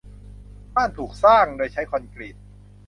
[0.75, 2.35] บ้านถูกสร้างโดยใช้คอนกรีต